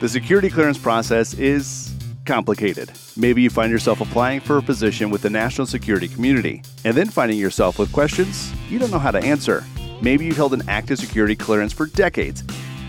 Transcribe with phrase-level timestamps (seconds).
[0.00, 1.94] The security clearance process is
[2.24, 2.90] complicated.
[3.18, 7.10] Maybe you find yourself applying for a position with the national security community and then
[7.10, 9.62] finding yourself with questions you don't know how to answer.
[10.00, 12.42] Maybe you held an active security clearance for decades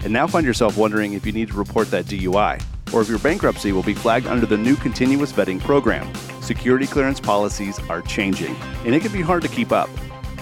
[0.05, 2.63] and now find yourself wondering if you need to report that DUI
[2.93, 6.09] or if your bankruptcy will be flagged under the new continuous vetting program.
[6.41, 8.55] Security clearance policies are changing,
[8.85, 9.89] and it can be hard to keep up.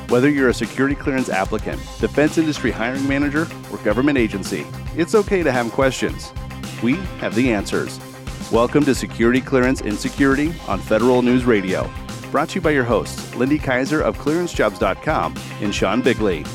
[0.10, 4.66] Whether you're a security clearance applicant, defense industry hiring manager, or government agency,
[4.96, 6.32] it's okay to have questions.
[6.82, 8.00] We have the answers.
[8.52, 11.92] Welcome to Security Clearance Insecurity on Federal News Radio.
[12.32, 16.46] Brought to you by your hosts, Lindy Kyzer of ClearanceJobs.com and Sean Bigley.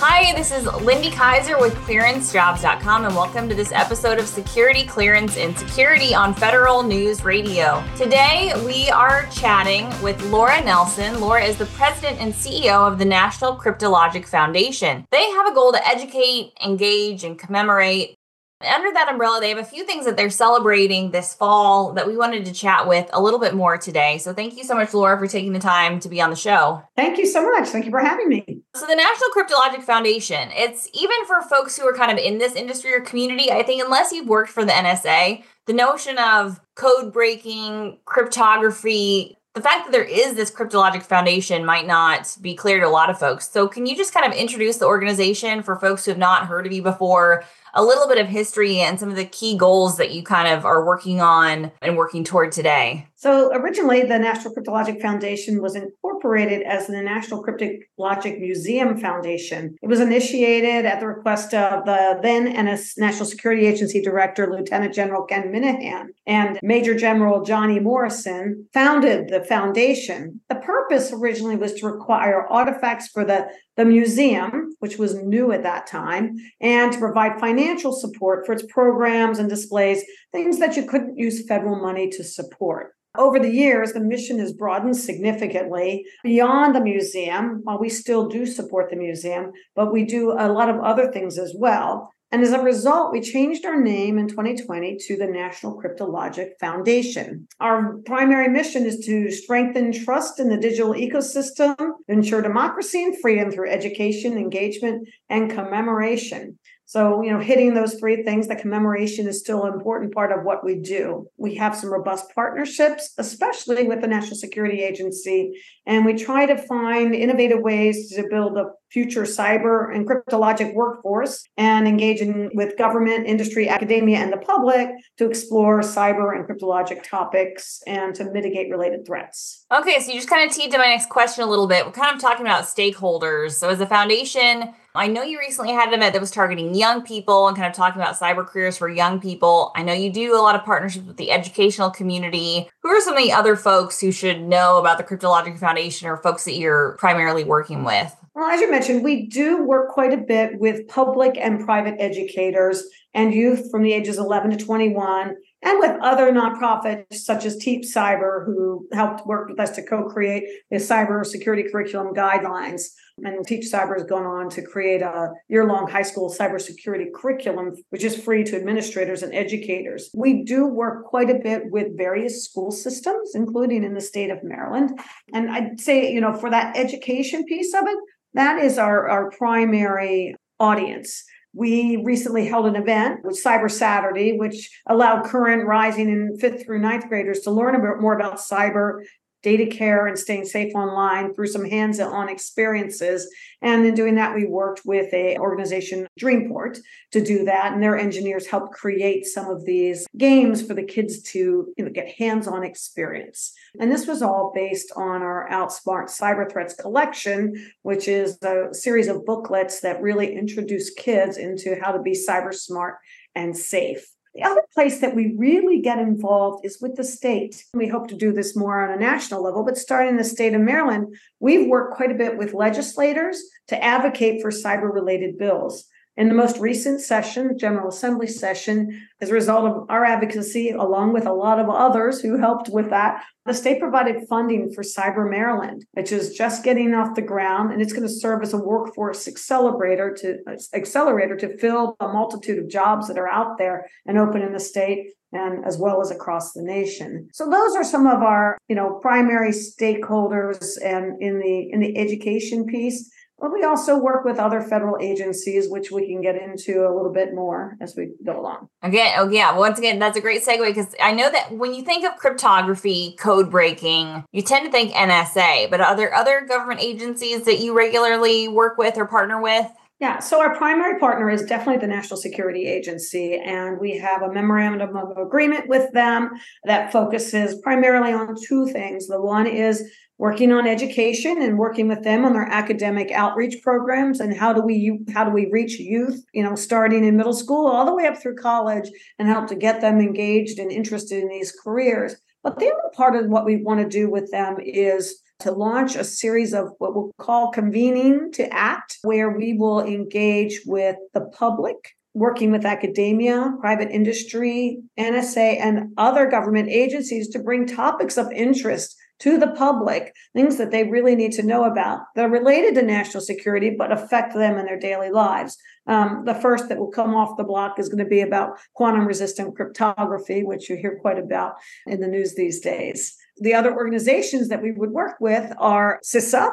[0.00, 5.36] Hi, this is Lindy Kyzer with ClearanceJobs.com, and welcome to this episode of Security Clearance
[5.36, 7.82] and Security on Federal News Radio.
[7.96, 11.20] Today, we are chatting with Laura Nelson.
[11.20, 15.04] Laura is the president and CEO of the National Cryptologic Foundation.
[15.10, 18.14] They have a goal to educate, engage, and commemorate
[18.60, 22.16] under that umbrella, they have a few things that they're celebrating this fall that we
[22.16, 24.18] wanted to chat with a little bit more today.
[24.18, 26.82] So thank you so much, Laura, for taking the time to be on the show.
[26.96, 27.68] Thank you so much.
[27.68, 28.57] Thank you for having me.
[28.78, 32.54] So the National Cryptologic Foundation, it's even for folks who are kind of in this
[32.54, 37.12] industry or community, I think unless you've worked for the NSA, the notion of code
[37.12, 42.86] breaking, cryptography, the fact that there is this cryptologic foundation might not be clear to
[42.86, 43.50] a lot of folks.
[43.50, 46.64] So, can you just kind of introduce the organization for folks who have not heard
[46.64, 47.42] of you before
[47.74, 50.64] a little bit of history and some of the key goals that you kind of
[50.64, 53.06] are working on and working toward today.
[53.20, 59.76] So, originally, the National Cryptologic Foundation was incorporated as the National Cryptologic Museum Foundation.
[59.82, 64.94] It was initiated at the request of the then NS National Security Agency Director, Lieutenant
[64.94, 70.40] General Ken Minihan, and Major General Johnny Morrison founded the foundation.
[70.48, 75.62] The purpose originally was to require artifacts for the the museum, which was new at
[75.62, 77.57] that time, and to provide financial
[77.92, 82.94] support for its programs and displays, things that you couldn't use federal money to support.
[83.16, 87.60] Over the years, the mission has broadened significantly beyond the museum.
[87.64, 91.38] While we still do support the museum, but we do a lot of other things
[91.38, 92.12] as well.
[92.30, 97.48] And as a result, we changed our name in 2020 to the National Cryptologic Foundation.
[97.58, 101.74] Our primary mission is to strengthen trust in the digital ecosystem,
[102.06, 106.57] ensure democracy and freedom through education, engagement, and commemoration.
[106.88, 110.42] So, you know, hitting those three things, the commemoration is still an important part of
[110.42, 111.28] what we do.
[111.36, 115.52] We have some robust partnerships, especially with the National Security Agency,
[115.86, 121.44] and we try to find innovative ways to build a future cyber and cryptologic workforce
[121.58, 124.88] and engaging with government, industry, academia, and the public
[125.18, 129.66] to explore cyber and cryptologic topics and to mitigate related threats.
[129.70, 131.84] Okay, so you just kind of teed to my next question a little bit.
[131.84, 133.52] We're kind of talking about stakeholders.
[133.52, 137.02] So, as a foundation, I know you recently had an event that was targeting young
[137.02, 139.70] people and kind of talking about cyber careers for young people.
[139.76, 142.68] I know you do a lot of partnerships with the educational community.
[142.82, 146.16] Who are some of the other folks who should know about the Cryptologic Foundation or
[146.16, 148.16] folks that you're primarily working with?
[148.34, 152.84] Well, as you mentioned, we do work quite a bit with public and private educators
[153.12, 157.86] and youth from the ages 11 to 21 and with other nonprofits such as Teach
[157.86, 162.82] Cyber, who helped work with us to co create the cyber security curriculum guidelines.
[163.24, 167.74] And Teach Cyber has gone on to create a year long high school cybersecurity curriculum,
[167.90, 170.10] which is free to administrators and educators.
[170.14, 174.44] We do work quite a bit with various school systems, including in the state of
[174.44, 175.00] Maryland.
[175.34, 177.98] And I'd say, you know, for that education piece of it,
[178.34, 181.24] that is our, our primary audience.
[181.54, 186.80] We recently held an event with Cyber Saturday, which allowed current, rising, and fifth through
[186.80, 189.04] ninth graders to learn a bit more about cyber
[189.42, 193.28] data care and staying safe online through some hands-on experiences.
[193.62, 196.78] And in doing that we worked with a organization dreamport
[197.12, 197.72] to do that.
[197.72, 201.90] And their engineers helped create some of these games for the kids to you know,
[201.90, 203.52] get hands-on experience.
[203.80, 209.08] And this was all based on our outsmart cyber threats collection which is a series
[209.08, 212.96] of booklets that really introduce kids into how to be cyber smart
[213.34, 214.06] and safe
[214.38, 217.64] the other place that we really get involved is with the state.
[217.74, 220.54] We hope to do this more on a national level, but starting in the state
[220.54, 225.87] of Maryland, we've worked quite a bit with legislators to advocate for cyber related bills.
[226.18, 231.12] In the most recent session, General Assembly session, as a result of our advocacy, along
[231.12, 235.30] with a lot of others who helped with that, the state provided funding for Cyber
[235.30, 238.58] Maryland, which is just getting off the ground, and it's going to serve as a
[238.58, 240.38] workforce accelerator to
[240.74, 244.58] accelerator to fill a multitude of jobs that are out there and open in the
[244.58, 247.28] state and as well as across the nation.
[247.32, 251.96] So those are some of our, you know, primary stakeholders and in the in the
[251.96, 253.08] education piece.
[253.40, 257.12] But we also work with other federal agencies, which we can get into a little
[257.12, 258.68] bit more as we go along.
[258.82, 259.56] Again, oh yeah.
[259.56, 263.14] Once again, that's a great segue because I know that when you think of cryptography,
[263.18, 267.76] code breaking, you tend to think NSA, but are there other government agencies that you
[267.76, 269.70] regularly work with or partner with?
[270.00, 274.32] Yeah, so our primary partner is definitely the National Security Agency, and we have a
[274.32, 276.30] memorandum of agreement with them
[276.64, 279.08] that focuses primarily on two things.
[279.08, 284.20] The one is working on education and working with them on their academic outreach programs
[284.20, 287.68] and how do we how do we reach youth you know starting in middle school
[287.68, 288.90] all the way up through college
[289.20, 293.14] and help to get them engaged and interested in these careers but the other part
[293.14, 296.94] of what we want to do with them is to launch a series of what
[296.94, 303.52] we'll call convening to act, where we will engage with the public, working with academia,
[303.60, 310.14] private industry, NSA, and other government agencies to bring topics of interest to the public,
[310.32, 313.90] things that they really need to know about that are related to national security but
[313.90, 315.56] affect them in their daily lives.
[315.88, 319.06] Um, the first that will come off the block is going to be about quantum
[319.06, 321.54] resistant cryptography, which you hear quite about
[321.86, 323.16] in the news these days.
[323.40, 326.50] The other organizations that we would work with are CISA,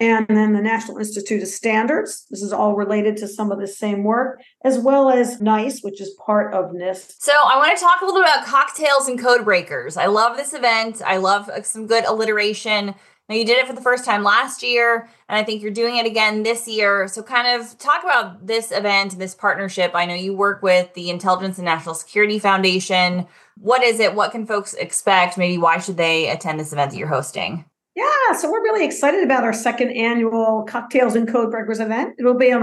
[0.00, 2.26] and then the National Institute of Standards.
[2.30, 6.00] This is all related to some of the same work, as well as NICE, which
[6.00, 7.14] is part of NIST.
[7.18, 9.96] So I want to talk a little bit about cocktails and code breakers.
[9.96, 11.02] I love this event.
[11.04, 12.94] I love uh, some good alliteration.
[13.28, 15.96] Now you did it for the first time last year, and I think you're doing
[15.96, 17.06] it again this year.
[17.08, 19.90] So kind of talk about this event, this partnership.
[19.94, 23.26] I know you work with the Intelligence and National Security Foundation.
[23.58, 24.14] What is it?
[24.14, 25.36] What can folks expect?
[25.36, 27.66] Maybe why should they attend this event that you're hosting?
[27.94, 32.14] Yeah, so we're really excited about our second annual Cocktails and Codebreakers event.
[32.16, 32.62] It will be on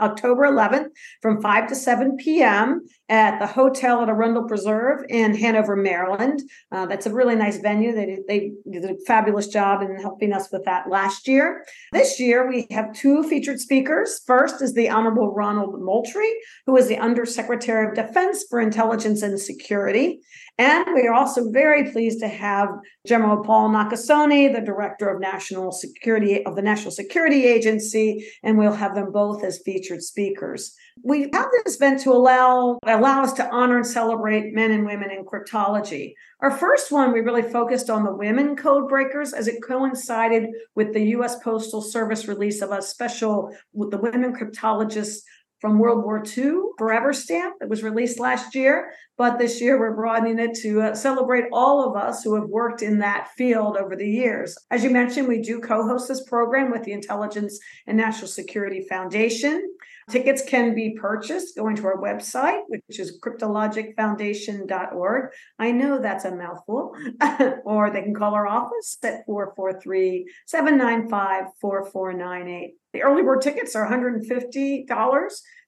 [0.00, 0.90] October 11th
[1.20, 2.86] from 5 to 7 p.m.
[3.08, 6.42] at the Hotel at Arundel Preserve in Hanover, Maryland.
[6.72, 7.94] Uh, that's a really nice venue.
[7.94, 11.64] They, they did a fabulous job in helping us with that last year.
[11.92, 14.20] This year, we have two featured speakers.
[14.26, 16.34] First is the Honorable Ronald Moultrie,
[16.66, 20.20] who is the Undersecretary of Defense for Intelligence and Security.
[20.58, 22.68] And we are also very pleased to have
[23.06, 28.72] General Paul Nakasone, the Director of National Security of the National Security Agency, and we'll
[28.72, 30.74] have them both as featured speakers.
[31.02, 35.10] We have this event to allow allow us to honor and celebrate men and women
[35.10, 36.14] in cryptology.
[36.40, 40.92] Our first one, we really focused on the women code breakers as it coincided with
[40.92, 41.38] the U.S.
[41.42, 45.20] Postal Service release of a special with the women cryptologists
[45.60, 48.92] from World War II, Forever Stamp, that was released last year.
[49.16, 52.82] But this year, we're broadening it to uh, celebrate all of us who have worked
[52.82, 54.56] in that field over the years.
[54.70, 58.84] As you mentioned, we do co host this program with the Intelligence and National Security
[58.88, 59.62] Foundation.
[60.08, 65.30] Tickets can be purchased going to our website, which is cryptologicfoundation.org.
[65.58, 66.94] I know that's a mouthful.
[67.64, 72.74] or they can call our office at 443 795 4498.
[72.92, 74.86] The early bird tickets are $150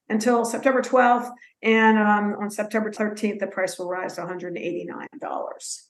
[0.09, 1.31] until September 12th.
[1.61, 4.85] And um, on September 13th, the price will rise to $189.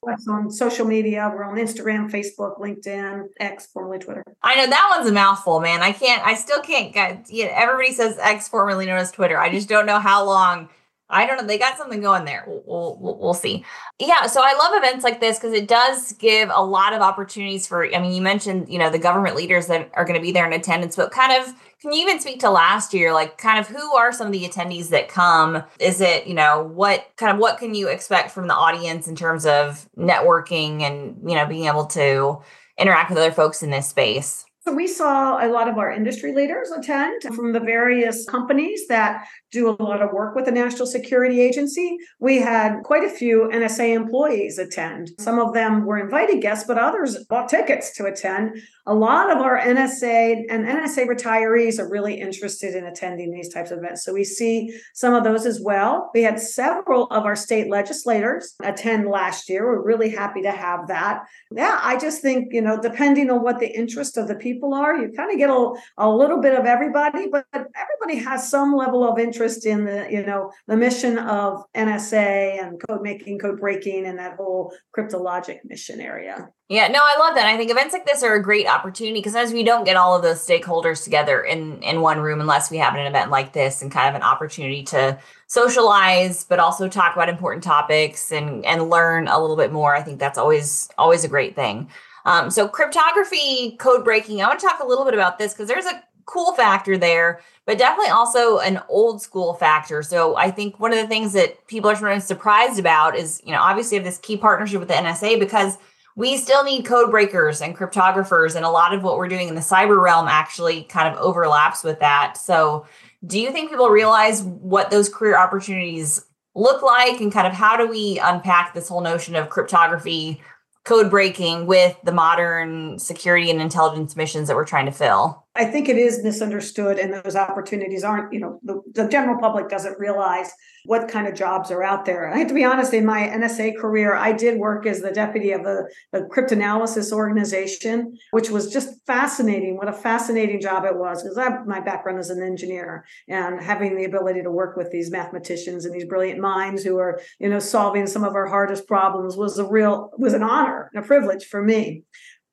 [0.03, 1.31] That's on social media.
[1.33, 4.23] We're on Instagram, Facebook, LinkedIn, X, formerly Twitter.
[4.41, 5.81] I know that one's a mouthful, man.
[5.81, 9.37] I can't, I still can't get, you know, everybody says X, formerly known as Twitter.
[9.37, 10.69] I just don't know how long.
[11.09, 11.47] I don't know.
[11.47, 12.43] They got something going there.
[12.47, 13.65] We'll, we'll, we'll see.
[13.97, 14.27] Yeah.
[14.27, 17.83] So I love events like this because it does give a lot of opportunities for,
[17.93, 20.45] I mean, you mentioned, you know, the government leaders that are going to be there
[20.45, 23.13] in attendance, but kind of can you even speak to last year?
[23.13, 25.63] Like, kind of who are some of the attendees that come?
[25.79, 29.15] Is it, you know, what kind of what can you expect from the audience in
[29.15, 32.39] terms of networking and, you know, being able to
[32.77, 34.45] interact with other folks in this space?
[34.61, 39.25] So we saw a lot of our industry leaders attend from the various companies that
[39.51, 41.97] do a lot of work with the National Security Agency.
[42.19, 45.11] We had quite a few NSA employees attend.
[45.19, 48.61] Some of them were invited guests, but others bought tickets to attend.
[48.85, 53.71] A lot of our NSA and NSA retirees are really interested in attending these types
[53.71, 54.03] of events.
[54.03, 56.11] So we see some of those as well.
[56.13, 59.65] We had several of our state legislators attend last year.
[59.65, 61.23] We're really happy to have that.
[61.51, 64.95] Yeah, I just think, you know, depending on what the interest of the people are,
[64.95, 69.07] you kind of get a, a little bit of everybody, but everybody has some level
[69.07, 73.59] of interest interest in the you know the mission of NSA and code making, code
[73.59, 76.49] breaking, and that whole cryptologic mission area.
[76.67, 77.47] Yeah, no, I love that.
[77.47, 80.15] I think events like this are a great opportunity because as we don't get all
[80.15, 83.81] of those stakeholders together in in one room unless we have an event like this
[83.81, 85.17] and kind of an opportunity to
[85.47, 89.95] socialize, but also talk about important topics and and learn a little bit more.
[89.95, 91.89] I think that's always always a great thing.
[92.25, 94.41] Um, so cryptography, code breaking.
[94.41, 97.41] I want to talk a little bit about this because there's a cool factor there,
[97.65, 100.03] but definitely also an old school factor.
[100.03, 103.51] So I think one of the things that people are sometimes surprised about is, you
[103.51, 105.77] know, obviously have this key partnership with the NSA because
[106.15, 109.55] we still need code breakers and cryptographers, and a lot of what we're doing in
[109.55, 112.35] the cyber realm actually kind of overlaps with that.
[112.35, 112.85] So,
[113.25, 117.77] do you think people realize what those career opportunities look like, and kind of how
[117.77, 120.41] do we unpack this whole notion of cryptography,
[120.83, 125.45] code breaking with the modern security and intelligence missions that we're trying to fill?
[125.59, 129.67] I think it is misunderstood, and those opportunities aren't, you know, the, the, general public
[129.67, 130.49] doesn't realize
[130.85, 132.33] what kind of jobs are out there.
[132.33, 135.51] I have to be honest, in my NSA career, I did work as the deputy
[135.51, 139.75] of the, the cryptanalysis organization, which was just fascinating.
[139.75, 143.97] What a fascinating job it was, because I, my background as an engineer and having
[143.97, 147.59] the ability to work with these mathematicians and these brilliant minds who are, you know,
[147.59, 151.43] solving some of our hardest problems was a real was an honor and a privilege
[151.43, 152.03] for me.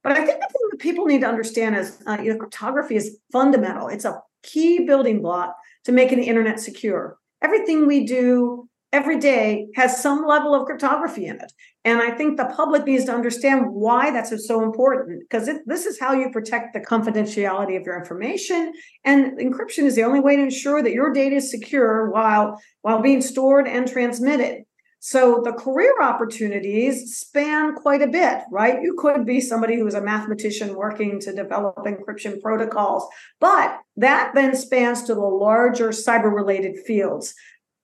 [0.07, 2.95] But I think the thing that people need to understand is uh, you know, cryptography
[2.95, 3.89] is fundamental.
[3.89, 7.19] It's a key building block to making the internet secure.
[7.43, 11.53] Everything we do every day has some level of cryptography in it.
[11.85, 15.99] And I think the public needs to understand why that's so important because this is
[15.99, 18.75] how you protect the confidentiality of your information.
[19.05, 23.03] And encryption is the only way to ensure that your data is secure while, while
[23.03, 24.66] being stored and transmitted.
[25.07, 28.83] So the career opportunities span quite a bit, right?
[28.83, 33.07] You could be somebody who is a mathematician working to develop encryption protocols,
[33.39, 37.35] but that then spans to the larger cyber related fields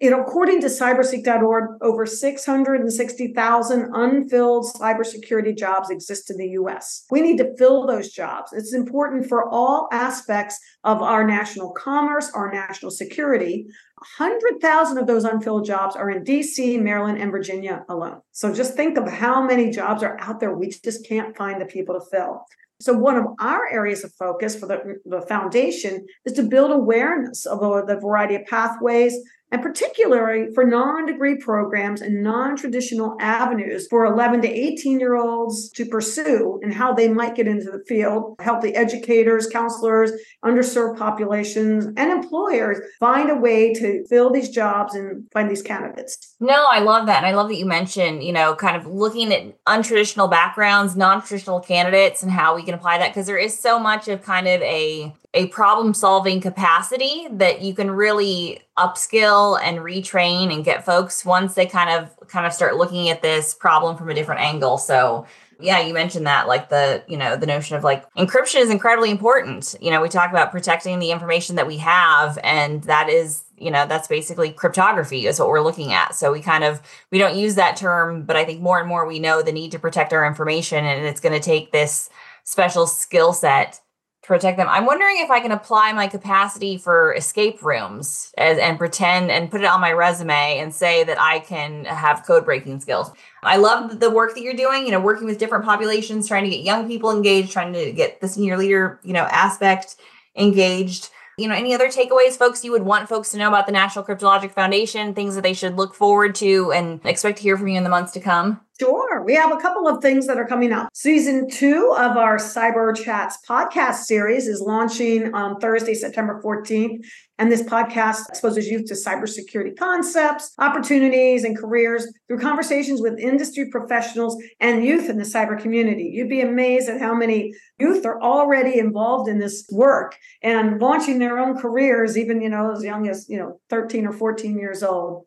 [0.02, 7.05] you know, according to cyberseek.org, over 660,000 unfilled cybersecurity jobs exist in the US.
[7.12, 8.52] We need to fill those jobs.
[8.52, 13.69] It's important for all aspects of our national commerce, our national security.
[14.18, 18.21] 100,000 of those unfilled jobs are in DC, Maryland, and Virginia alone.
[18.32, 21.66] So just think of how many jobs are out there we just can't find the
[21.66, 22.44] people to fill.
[22.80, 27.47] So, one of our areas of focus for the, the foundation is to build awareness
[27.47, 29.16] of the variety of pathways
[29.52, 35.14] and particularly for non degree programs and non traditional avenues for 11 to 18 year
[35.14, 40.11] olds to pursue and how they might get into the field, help the educators, counselors,
[40.44, 46.35] underserved populations, and employers find a way to fill these jobs and find these candidates.
[46.40, 47.18] No, I love that.
[47.18, 51.21] And I love that you mentioned, you know, kind of looking at untraditional backgrounds, non
[51.21, 54.49] traditional candidates, and how we can apply that because there is so much of kind
[54.49, 60.85] of a a problem solving capacity that you can really upskill and retrain and get
[60.85, 64.41] folks once they kind of kind of start looking at this problem from a different
[64.41, 64.79] angle.
[64.79, 65.27] So
[65.61, 69.11] yeah you mentioned that like the you know the notion of like encryption is incredibly
[69.11, 69.75] important.
[69.81, 73.71] You know we talk about protecting the information that we have and that is you
[73.71, 76.15] know that's basically cryptography is what we're looking at.
[76.15, 79.07] So we kind of we don't use that term but i think more and more
[79.07, 82.11] we know the need to protect our information and it's going to take this
[82.45, 83.81] special skill set
[84.23, 84.69] protect them.
[84.69, 89.50] I'm wondering if I can apply my capacity for escape rooms as, and pretend and
[89.50, 93.11] put it on my resume and say that I can have code breaking skills.
[93.43, 96.50] I love the work that you're doing, you know, working with different populations, trying to
[96.50, 99.97] get young people engaged, trying to get the senior leader, you know, aspect
[100.37, 101.11] engaged.
[101.38, 104.05] You know, any other takeaways, folks, you would want folks to know about the National
[104.05, 107.79] Cryptologic Foundation, things that they should look forward to and expect to hear from you
[107.79, 108.61] in the months to come?
[108.83, 109.23] Sure.
[109.23, 110.89] We have a couple of things that are coming up.
[110.93, 116.99] Season two of our Cyber Chats podcast series is launching on Thursday, September 14th.
[117.39, 123.71] And this podcast exposes youth to cybersecurity concepts, opportunities, and careers through conversations with industry
[123.71, 126.11] professionals and youth in the cyber community.
[126.12, 131.21] You'd be amazed at how many youth are already involved in this work and launching
[131.21, 134.83] their own careers, even, you know, as young as, you know, 13 or 14 years
[134.83, 135.25] old.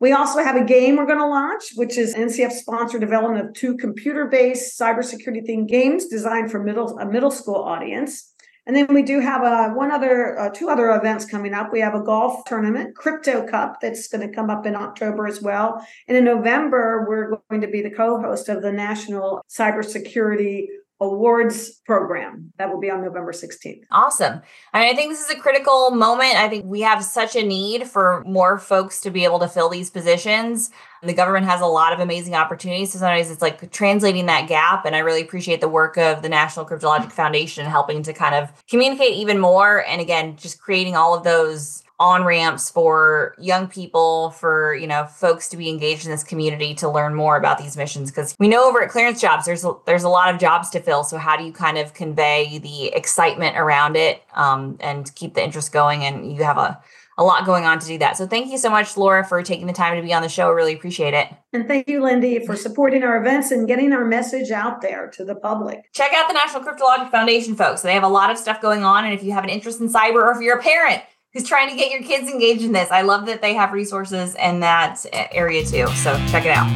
[0.00, 3.54] We also have a game we're going to launch, which is NCF sponsored development of
[3.54, 8.34] two computer based cybersecurity themed games designed for middle a middle school audience.
[8.66, 11.70] And then we do have a one other, uh, two other events coming up.
[11.70, 15.42] We have a golf tournament, Crypto Cup, that's going to come up in October as
[15.42, 15.86] well.
[16.08, 20.66] And in November, we're going to be the co-host of the National Cybersecurity
[21.04, 23.82] awards program that will be on November 16th.
[23.90, 24.40] Awesome.
[24.72, 26.36] I mean, I think this is a critical moment.
[26.36, 29.68] I think we have such a need for more folks to be able to fill
[29.68, 30.70] these positions.
[31.02, 32.92] The government has a lot of amazing opportunities.
[32.92, 34.86] So sometimes it's like translating that gap.
[34.86, 38.50] And I really appreciate the work of the National Cryptologic Foundation helping to kind of
[38.66, 39.84] communicate even more.
[39.86, 45.06] And again, just creating all of those on ramps for young people for you know
[45.06, 48.46] folks to be engaged in this community to learn more about these missions because we
[48.46, 51.16] know over at clearance jobs there's a, there's a lot of jobs to fill so
[51.16, 55.72] how do you kind of convey the excitement around it um, and keep the interest
[55.72, 56.78] going and you have a
[57.16, 58.16] a lot going on to do that.
[58.16, 60.48] So thank you so much, Laura, for taking the time to be on the show.
[60.48, 61.28] I really appreciate it.
[61.52, 65.24] And thank you, Lindy, for supporting our events and getting our message out there to
[65.24, 65.92] the public.
[65.92, 67.82] Check out the National Cryptologic Foundation, folks.
[67.82, 69.04] They have a lot of stuff going on.
[69.04, 71.02] And if you have an interest in cyber or if you're a parent,
[71.34, 72.90] who's trying to get your kids engaged in this.
[72.90, 75.88] I love that they have resources in that area too.
[75.88, 76.70] So check it out.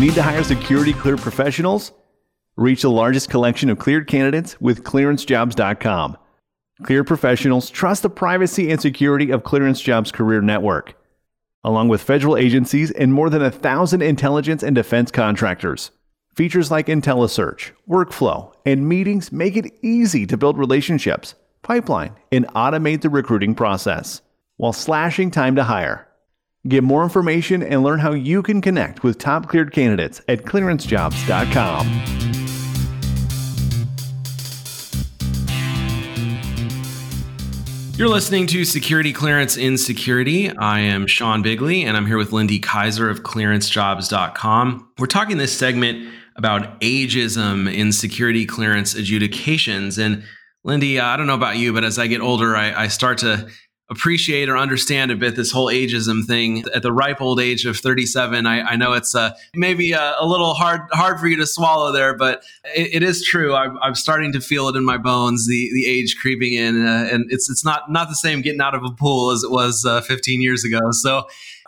[0.03, 1.93] Need to hire security cleared professionals?
[2.57, 6.17] Reach the largest collection of cleared candidates with clearancejobs.com.
[6.83, 10.95] Cleared professionals trust the privacy and security of ClearanceJobs Career Network,
[11.63, 15.91] along with federal agencies and more than a thousand intelligence and defense contractors.
[16.35, 23.03] Features like IntelliSearch, workflow, and meetings make it easy to build relationships, pipeline, and automate
[23.03, 24.21] the recruiting process
[24.57, 26.09] while slashing time to hire.
[26.65, 32.23] Get more information and learn how you can connect with top cleared candidates at clearancejobs.com.
[37.97, 40.49] You're listening to Security Clearance in Security.
[40.51, 44.89] I am Sean Bigley, and I'm here with Lindy Kyzer of clearancejobs.com.
[44.97, 49.97] We're talking this segment about ageism in security clearance adjudications.
[49.97, 50.23] And
[50.63, 53.49] Lindy, I don't know about you, but as I get older, I, I start to
[53.93, 56.63] appreciate or understand a bit this whole ageism thing.
[56.73, 60.25] At the ripe old age of 37 i, I know it's uh, maybe a, a,
[60.25, 62.43] little hard hard for you to swallow there but
[62.75, 63.55] it, it is true.
[63.55, 67.07] I'm, I'm, starting to feel it in my bones the the age creeping in uh,
[67.11, 69.85] and it's it's not not the same getting out of a pool as it was
[69.85, 70.79] uh, 15 years ago.
[70.91, 71.27] So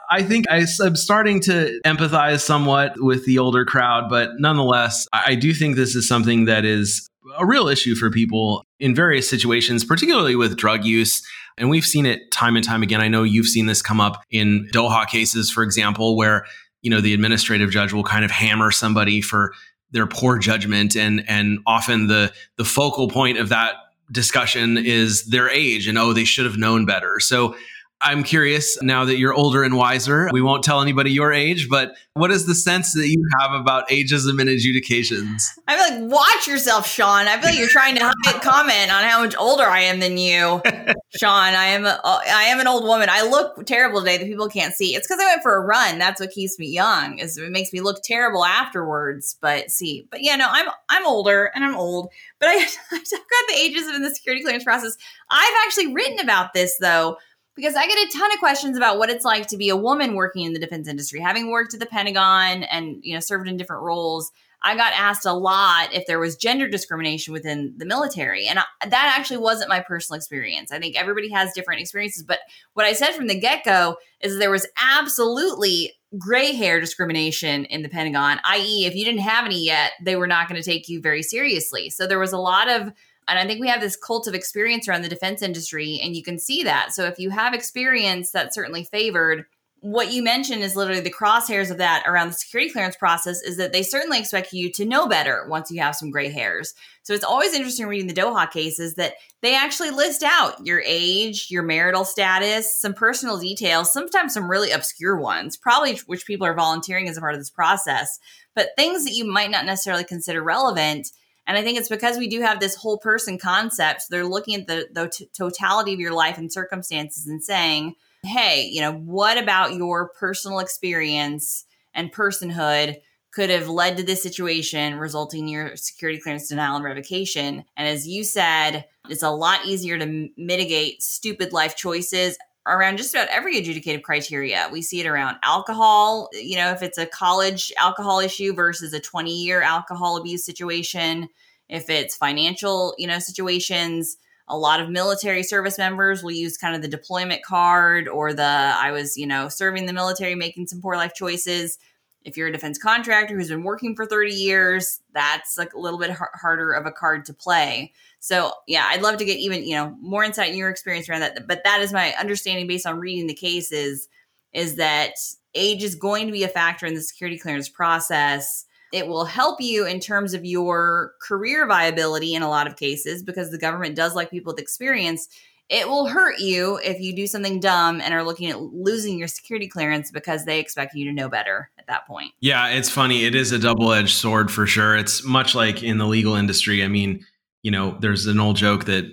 [0.09, 5.35] I think I, am starting to empathize somewhat with the older crowd, but nonetheless, I
[5.35, 9.83] do think this is something that is a real issue for people in various situations,
[9.83, 11.25] particularly with drug use.
[11.57, 13.01] And we've seen it time and time again.
[13.01, 16.45] I know you've seen this come up in DOHA cases, for example, where
[16.81, 19.53] you know the administrative judge will kind of hammer somebody for
[19.91, 23.75] their poor judgment, and and often the the focal point of that
[24.11, 27.19] discussion is their age and oh they should have known better.
[27.19, 27.55] So
[28.01, 30.29] I'm curious now that you're older and wiser.
[30.33, 33.87] We won't tell anybody your age, but what is the sense that you have about
[33.87, 35.49] ageism and adjudications?
[35.67, 37.27] I feel like, watch yourself, Sean.
[37.27, 40.61] I feel like you're trying to comment on how much older I am than you,
[41.17, 41.53] Sean.
[41.53, 43.07] I am a, I am an old woman.
[43.09, 44.93] I look terrible today that people can't see.
[44.93, 45.97] It's because I went for a run.
[45.97, 47.19] That's what keeps me young.
[47.19, 49.37] Is it makes me look terrible afterwards.
[49.39, 52.09] But see, but yeah, no, I'm I'm older and I'm old.
[52.39, 52.55] But I,
[52.91, 54.97] I talk about the ageism in the security clearance process.
[55.29, 57.17] I've actually written about this though
[57.55, 60.15] because I get a ton of questions about what it's like to be a woman
[60.15, 61.21] working in the defense industry.
[61.21, 65.25] Having worked at the Pentagon and you know served in different roles, I got asked
[65.25, 69.69] a lot if there was gender discrimination within the military, and I, that actually wasn't
[69.69, 70.71] my personal experience.
[70.71, 72.39] I think everybody has different experiences, but
[72.73, 77.83] what I said from the get go is there was absolutely gray hair discrimination in
[77.83, 80.87] the Pentagon, i.e., if you didn't have any yet, they were not going to take
[80.87, 81.89] you very seriously.
[81.89, 82.91] So there was a lot of
[83.27, 86.23] and I think we have this cult of experience around the defense industry, and you
[86.23, 86.93] can see that.
[86.93, 89.45] So if you have experience that's certainly favored,
[89.85, 93.57] what you mentioned is literally the crosshairs of that around the security clearance process is
[93.57, 96.73] that they certainly expect you to know better once you have some gray hairs.
[97.03, 101.47] So it's always interesting reading the DOHA cases that they actually list out your age,
[101.51, 106.55] your marital status, some personal details, sometimes some really obscure ones, probably which people are
[106.55, 108.17] volunteering as a part of this process,
[108.55, 111.11] but things that you might not necessarily consider relevant
[111.47, 114.03] and I think it's because we do have this whole person concept.
[114.03, 117.95] So they're looking at the, the t- totality of your life and circumstances and saying,
[118.23, 122.95] hey, you know, what about your personal experience and personhood
[123.31, 127.63] could have led to this situation resulting in your security clearance denial and revocation?
[127.77, 133.13] And as you said, it's a lot easier to mitigate stupid life choices around just
[133.13, 134.67] about every adjudicative criteria.
[134.71, 138.99] We see it around alcohol, you know, if it's a college alcohol issue versus a
[138.99, 141.29] 20 year alcohol abuse situation,
[141.69, 144.17] if it's financial, you know, situations.
[144.47, 148.43] A lot of military service members will use kind of the deployment card or the
[148.43, 151.79] I was, you know, serving the military, making some poor life choices.
[152.25, 155.99] If you're a defense contractor who's been working for 30 years, that's like a little
[155.99, 157.93] bit harder of a card to play.
[158.19, 161.21] So yeah, I'd love to get even you know more insight in your experience around
[161.21, 161.47] that.
[161.47, 164.09] But that is my understanding based on reading the cases
[164.53, 165.13] is that
[165.53, 168.65] age is going to be a factor in the security clearance process.
[168.91, 173.21] It will help you in terms of your career viability in a lot of cases
[173.21, 175.27] because the government does like people with experience.
[175.67, 179.27] It will hurt you if you do something dumb and are looking at losing your
[179.27, 182.31] security clearance because they expect you to know better at that point.
[182.39, 183.25] Yeah, it's funny.
[183.25, 184.95] It is a double edged sword for sure.
[184.95, 186.83] It's much like in the legal industry.
[186.83, 187.25] I mean,
[187.63, 189.05] you know, there's an old joke that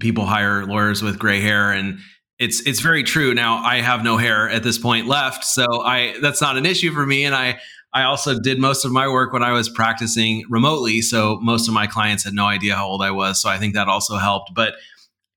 [0.00, 1.98] people hire lawyers with gray hair and
[2.38, 3.32] it's it's very true.
[3.32, 6.92] Now I have no hair at this point left, so I that's not an issue
[6.92, 7.24] for me.
[7.24, 7.58] And I
[7.92, 11.72] I also did most of my work when I was practicing remotely, so most of
[11.72, 13.40] my clients had no idea how old I was.
[13.40, 14.52] So I think that also helped.
[14.52, 14.74] But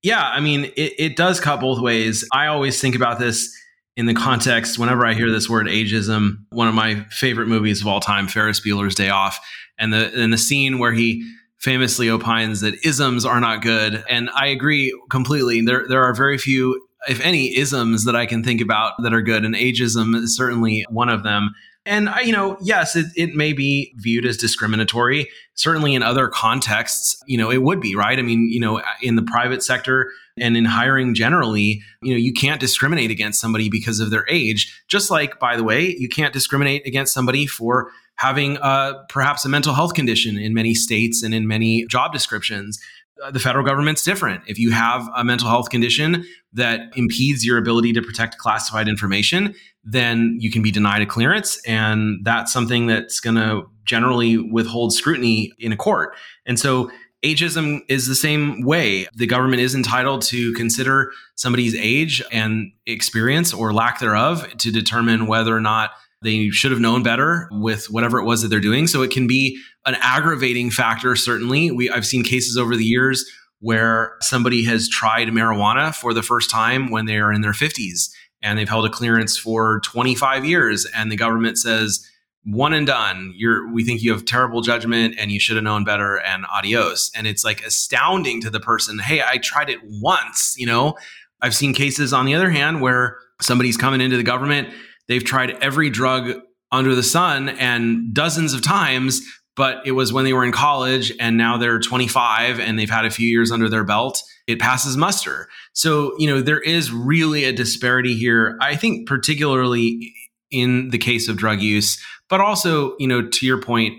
[0.03, 2.27] yeah, I mean, it, it does cut both ways.
[2.33, 3.55] I always think about this
[3.97, 6.45] in the context whenever I hear this word ageism.
[6.51, 9.39] One of my favorite movies of all time, Ferris Bueller's Day Off,
[9.77, 14.03] and the and the scene where he famously opines that isms are not good.
[14.09, 15.59] And I agree completely.
[15.59, 19.21] There, there are very few if any, isms that I can think about that are
[19.21, 21.51] good, and ageism is certainly one of them.
[21.89, 25.27] And I, you know, yes, it, it may be viewed as discriminatory.
[25.55, 28.19] Certainly, in other contexts, you know, it would be right.
[28.19, 32.31] I mean, you know, in the private sector and in hiring generally, you know, you
[32.31, 34.83] can't discriminate against somebody because of their age.
[34.87, 39.49] Just like, by the way, you can't discriminate against somebody for having uh, perhaps a
[39.49, 42.79] mental health condition in many states and in many job descriptions.
[43.23, 44.43] Uh, the federal government's different.
[44.47, 46.23] If you have a mental health condition
[46.53, 49.55] that impedes your ability to protect classified information,
[49.91, 51.59] then you can be denied a clearance.
[51.65, 56.15] And that's something that's going to generally withhold scrutiny in a court.
[56.45, 56.91] And so
[57.23, 59.07] ageism is the same way.
[59.15, 65.27] The government is entitled to consider somebody's age and experience or lack thereof to determine
[65.27, 68.87] whether or not they should have known better with whatever it was that they're doing.
[68.87, 71.71] So it can be an aggravating factor, certainly.
[71.71, 73.25] We, I've seen cases over the years
[73.61, 78.09] where somebody has tried marijuana for the first time when they are in their 50s
[78.41, 82.05] and they've held a clearance for 25 years and the government says
[82.45, 83.33] one and done.
[83.35, 87.11] You're we think you have terrible judgment and you should have known better and adios.
[87.15, 90.95] And it's like astounding to the person hey i tried it once you know?
[91.41, 94.73] I've seen cases on the other hand where somebody's coming into the government
[95.09, 96.39] They've tried every drug
[96.71, 99.21] under the sun and dozens of times,
[99.55, 103.05] but it was when they were in college and now they're 25 and they've had
[103.05, 104.21] a few years under their belt.
[104.49, 105.47] It passes muster.
[105.73, 108.57] So, you know, there is really a disparity here.
[108.61, 110.13] I think, particularly
[110.51, 113.93] in the case of drug use, but also, you know, to your point,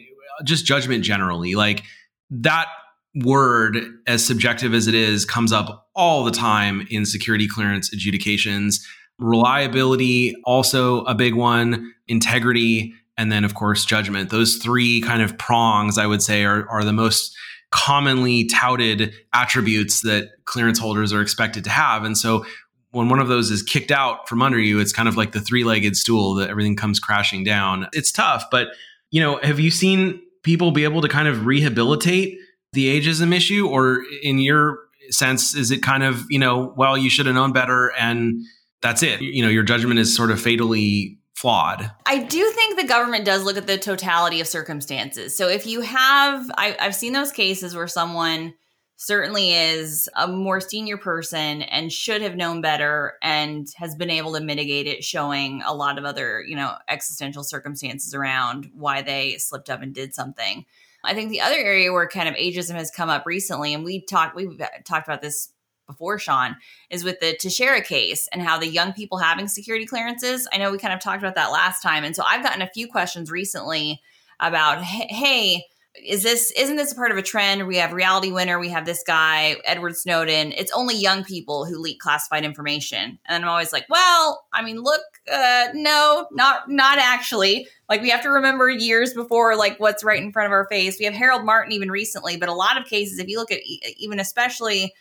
[0.44, 1.54] just judgment generally.
[1.54, 1.84] Like
[2.30, 2.66] that
[3.14, 8.84] word, as subjective as it is, comes up all the time in security clearance adjudications
[9.20, 14.30] reliability, also a big one, integrity, and then, of course, judgment.
[14.30, 17.36] Those three kind of prongs, I would say, are, are the most
[17.70, 22.04] commonly touted attributes that clearance holders are expected to have.
[22.04, 22.44] And so,
[22.92, 25.40] when one of those is kicked out from under you, it's kind of like the
[25.40, 27.86] three legged stool that everything comes crashing down.
[27.92, 28.68] It's tough, but
[29.12, 32.38] you know, have you seen people be able to kind of rehabilitate
[32.72, 34.78] the ageism issue, or in your
[35.10, 38.42] sense, is it kind of you know, well, you should have known better and
[38.82, 39.20] that's it.
[39.20, 41.90] You know, your judgment is sort of fatally flawed.
[42.04, 45.34] I do think the government does look at the totality of circumstances.
[45.34, 48.52] So if you have, I, I've seen those cases where someone
[49.00, 54.34] certainly is a more senior person and should have known better and has been able
[54.34, 59.38] to mitigate it showing a lot of other you know existential circumstances around why they
[59.38, 60.66] slipped up and did something
[61.02, 64.04] i think the other area where kind of ageism has come up recently and we
[64.04, 65.50] talked we've talked about this
[65.90, 66.56] before, Sean,
[66.88, 70.46] is with the Teixeira case and how the young people having security clearances.
[70.52, 72.04] I know we kind of talked about that last time.
[72.04, 74.00] And so I've gotten a few questions recently
[74.40, 75.64] about, hey,
[75.96, 78.86] is this isn't this a part of a trend we have reality winner we have
[78.86, 83.72] this guy edward snowden it's only young people who leak classified information and i'm always
[83.72, 88.70] like well i mean look uh, no not not actually like we have to remember
[88.70, 91.90] years before like what's right in front of our face we have harold martin even
[91.90, 93.60] recently but a lot of cases if you look at
[93.96, 94.94] even especially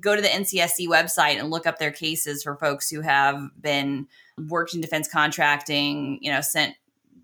[0.00, 4.06] go to the NCSC website and look up their cases for folks who have been
[4.48, 6.74] worked in defense contracting, you know, sent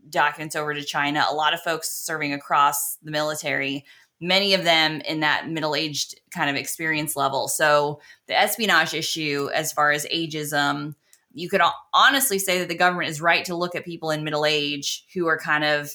[0.09, 1.24] documents over to China.
[1.29, 3.85] A lot of folks serving across the military,
[4.20, 7.48] many of them in that middle aged kind of experience level.
[7.48, 10.94] So the espionage issue, as far as ageism,
[11.33, 11.61] you could
[11.92, 15.27] honestly say that the government is right to look at people in middle age who
[15.27, 15.90] are kind of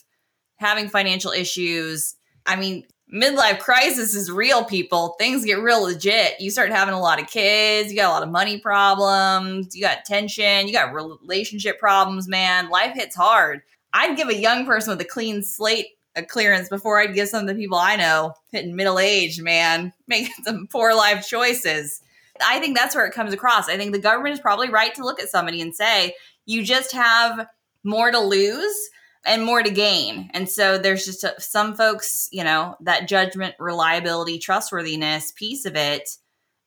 [0.58, 2.16] having financial issues.
[2.46, 5.16] I mean, midlife crisis is real, people.
[5.20, 6.40] Things get real legit.
[6.40, 9.82] You start having a lot of kids, you got a lot of money problems, you
[9.82, 12.70] got tension, you got relationship problems, man.
[12.70, 13.62] Life hits hard.
[13.94, 17.42] I'd give a young person with a clean slate a clearance before I'd give some
[17.42, 22.02] of the people I know hitting middle age, man, making some poor life choices.
[22.46, 23.68] I think that's where it comes across.
[23.68, 26.14] I think the government is probably right to look at somebody and say,
[26.46, 27.48] you just have
[27.84, 28.90] more to lose
[29.26, 30.30] and more to gain.
[30.34, 35.76] And so there's just a, some folks, you know, that judgment, reliability, trustworthiness piece of
[35.76, 36.10] it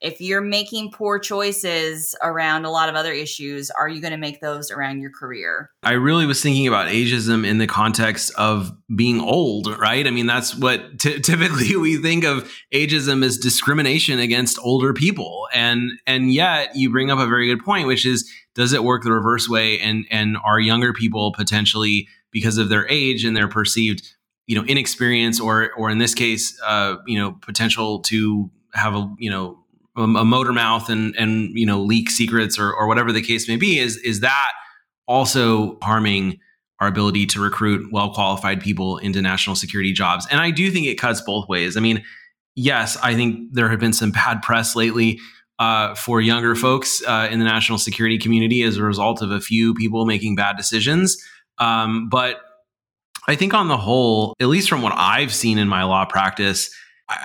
[0.03, 4.19] if you're making poor choices around a lot of other issues, are you going to
[4.19, 5.71] make those around your career?
[5.85, 10.07] I really was thinking about ageism in the context of being old, right?
[10.07, 15.47] I mean, that's what t- typically we think of ageism as discrimination against older people.
[15.55, 19.05] And and yet you bring up a very good point, which is does it work
[19.05, 23.49] the reverse way and and are younger people potentially because of their age and their
[23.49, 24.15] perceived
[24.47, 29.15] you know inexperience or or in this case uh you know potential to have a
[29.19, 29.59] you know
[29.97, 33.57] a, motor mouth and and you know leak secrets or or whatever the case may
[33.57, 34.53] be is is that
[35.07, 36.39] also harming
[36.81, 40.27] our ability to recruit well qualified people into national security jobs.
[40.31, 41.77] And i do think it cuts both ways.
[41.77, 42.03] I mean
[42.55, 45.19] yes i think there have been some bad press lately
[45.59, 49.41] uh, for younger folks uh, in the national security community as a result of a
[49.41, 51.23] few people making bad decisions
[51.63, 52.41] um, but
[53.29, 56.75] i think on the whole at least from what i've seen in my law practice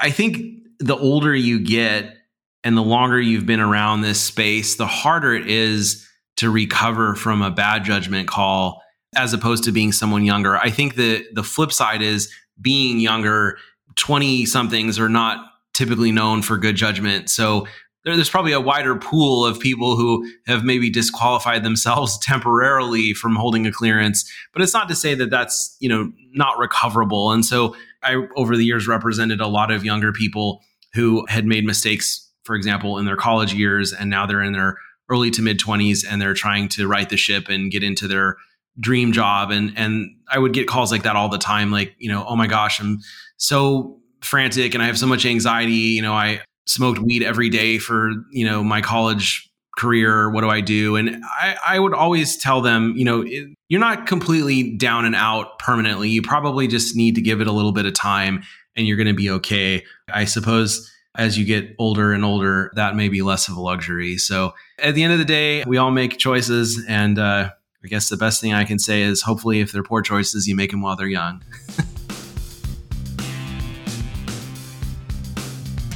[0.02, 2.16] I think the older you get
[2.64, 7.42] and the longer you've been around this space, the harder it is to recover from
[7.42, 8.82] a bad judgment call
[9.16, 10.58] as opposed to being someone younger.
[10.58, 13.58] I think the the flip side is being younger,
[13.96, 17.30] 20 somethings are not typically known for good judgment.
[17.30, 17.68] So
[18.16, 23.66] there's probably a wider pool of people who have maybe disqualified themselves temporarily from holding
[23.66, 27.76] a clearance but it's not to say that that's you know not recoverable and so
[28.04, 30.62] i over the years represented a lot of younger people
[30.94, 34.78] who had made mistakes for example, in their college years, and now they're in their
[35.10, 38.38] early to mid 20s and they're trying to right the ship and get into their
[38.80, 39.52] dream job.
[39.52, 42.36] And and I would get calls like that all the time, like, you know, oh
[42.36, 43.00] my gosh, I'm
[43.36, 45.74] so frantic and I have so much anxiety.
[45.74, 49.44] You know, I smoked weed every day for, you know, my college
[49.78, 53.50] career what do i do and i, I would always tell them you know it,
[53.70, 57.52] you're not completely down and out permanently you probably just need to give it a
[57.52, 58.42] little bit of time
[58.76, 62.96] and you're going to be okay i suppose as you get older and older, that
[62.96, 64.18] may be less of a luxury.
[64.18, 66.84] So at the end of the day, we all make choices.
[66.88, 67.50] And uh,
[67.84, 70.56] I guess the best thing I can say is hopefully, if they're poor choices, you
[70.56, 71.44] make them while they're young.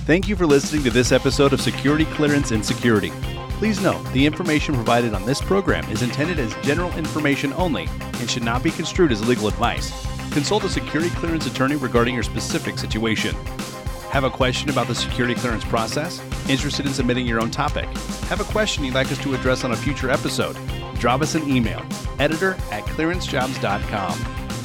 [0.05, 3.11] Thank you for listening to this episode of Security Clearance and Security.
[3.59, 7.87] Please note, the information provided on this program is intended as general information only
[8.19, 9.91] and should not be construed as legal advice.
[10.31, 13.35] Consult a security clearance attorney regarding your specific situation.
[14.09, 16.19] Have a question about the security clearance process?
[16.49, 17.85] Interested in submitting your own topic?
[18.25, 20.57] Have a question you'd like us to address on a future episode?
[20.95, 21.85] Drop us an email,
[22.17, 24.17] editor at clearancejobs.com.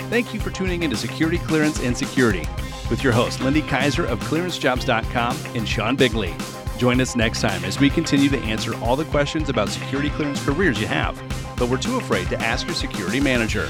[0.08, 2.48] Thank you for tuning into Security Clearance and Security
[2.90, 6.34] with your host, Lindy Kyzer of clearancejobs.com and Sean Bigley.
[6.78, 10.44] Join us next time as we continue to answer all the questions about security clearance
[10.44, 11.20] careers you have,
[11.56, 13.68] but we're too afraid to ask your security manager.